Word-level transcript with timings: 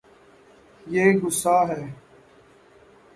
یے 0.87 1.05
گصاہ 1.19 1.61
ہے 1.69 1.81